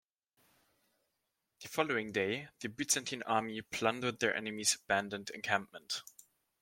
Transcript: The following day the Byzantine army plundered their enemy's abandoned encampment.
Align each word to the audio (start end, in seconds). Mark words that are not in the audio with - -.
The 1.61 1.67
following 1.67 2.11
day 2.11 2.49
the 2.59 2.69
Byzantine 2.69 3.21
army 3.21 3.61
plundered 3.61 4.19
their 4.19 4.35
enemy's 4.35 4.73
abandoned 4.73 5.29
encampment. 5.29 6.01